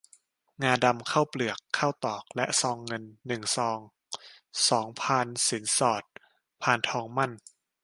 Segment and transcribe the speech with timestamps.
[0.63, 3.79] งาดำ ข้าวเปลือก ข้าวตอก และซองเงิน หนึ่ง ซอง
[4.69, 6.03] สอง พานสินสอด
[6.61, 7.31] พานทองหมั้น